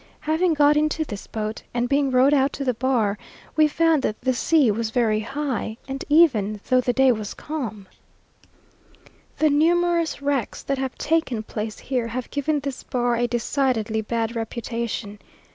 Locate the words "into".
0.75-1.05